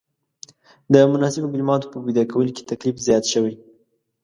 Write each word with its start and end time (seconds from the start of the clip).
د 0.93 0.95
مناسبو 1.11 1.51
کلماتو 1.53 1.91
په 1.93 1.97
پیدا 2.05 2.23
کولو 2.31 2.51
کې 2.55 2.67
تکلیف 2.71 2.95
زیات 3.07 3.25
شوی. 3.33 3.53